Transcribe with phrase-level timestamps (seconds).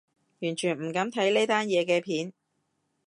[0.39, 2.33] 完全唔敢睇呢單嘢嘅片